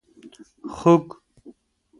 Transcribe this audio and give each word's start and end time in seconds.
خوګ 0.75 1.05
🐷 1.09 1.53